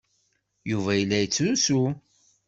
[0.69, 1.81] Yuba yella yettrusu.